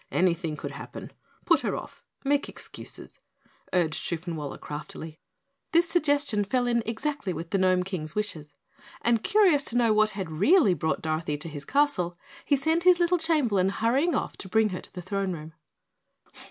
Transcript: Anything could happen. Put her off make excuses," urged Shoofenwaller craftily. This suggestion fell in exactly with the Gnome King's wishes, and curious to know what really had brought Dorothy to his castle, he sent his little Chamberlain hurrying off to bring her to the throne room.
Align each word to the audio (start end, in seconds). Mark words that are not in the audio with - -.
Anything 0.11 0.57
could 0.57 0.71
happen. 0.71 1.11
Put 1.45 1.59
her 1.59 1.75
off 1.77 2.03
make 2.23 2.49
excuses," 2.49 3.19
urged 3.71 4.01
Shoofenwaller 4.01 4.59
craftily. 4.59 5.19
This 5.73 5.87
suggestion 5.87 6.43
fell 6.43 6.65
in 6.65 6.81
exactly 6.87 7.33
with 7.33 7.51
the 7.51 7.59
Gnome 7.59 7.83
King's 7.83 8.15
wishes, 8.15 8.55
and 9.03 9.23
curious 9.23 9.61
to 9.65 9.77
know 9.77 9.93
what 9.93 10.13
really 10.27 10.71
had 10.71 10.79
brought 10.79 11.03
Dorothy 11.03 11.37
to 11.37 11.47
his 11.47 11.65
castle, 11.65 12.17
he 12.45 12.55
sent 12.55 12.81
his 12.81 12.99
little 12.99 13.19
Chamberlain 13.19 13.69
hurrying 13.69 14.15
off 14.15 14.35
to 14.37 14.49
bring 14.49 14.69
her 14.69 14.81
to 14.81 14.91
the 14.91 15.03
throne 15.03 15.33
room. 15.33 15.53